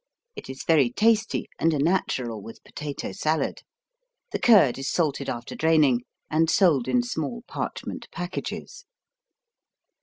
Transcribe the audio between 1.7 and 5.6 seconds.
a natural with potato salad. The curd is salted after